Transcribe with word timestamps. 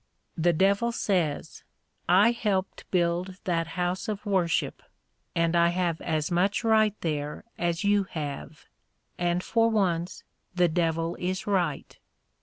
The 0.35 0.51
devil 0.51 0.91
says: 0.91 1.63
"I 2.09 2.31
helped 2.31 2.89
build 2.89 3.37
that 3.43 3.67
house 3.77 4.07
of 4.07 4.25
worship, 4.25 4.81
and 5.35 5.55
I 5.55 5.67
have 5.67 6.01
as 6.01 6.31
much 6.31 6.63
right 6.63 6.95
there 7.01 7.43
as 7.59 7.83
you 7.83 8.05
have;" 8.05 8.65
and 9.19 9.43
for 9.43 9.69
once 9.69 10.23
the 10.55 10.69
devil 10.69 11.15
is 11.19 11.45
right. 11.45 11.99